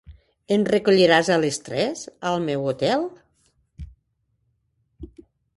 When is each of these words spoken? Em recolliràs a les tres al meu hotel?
Em 0.53 0.63
recolliràs 0.69 1.29
a 1.35 1.37
les 1.43 1.59
tres 1.67 2.01
al 2.31 2.39
meu 2.47 2.65
hotel? 2.73 3.07